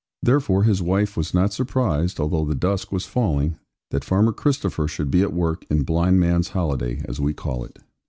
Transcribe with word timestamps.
Therefore 0.23 0.63
his 0.63 0.81
wife 0.81 1.15
was 1.15 1.31
not 1.31 1.53
surprised 1.53 2.19
although 2.19 2.43
the 2.43 2.55
dusk 2.55 2.91
was 2.91 3.05
falling, 3.05 3.59
that 3.91 4.03
farmer 4.03 4.33
Christopher 4.33 4.87
should 4.87 5.11
be 5.11 5.21
at 5.21 5.31
work 5.31 5.63
in 5.69 5.83
'blind 5.83 6.19
man's 6.19 6.47
holiday,' 6.57 7.03
as 7.07 7.19
we 7.19 7.33
call 7.35 7.63
it. 7.63 7.77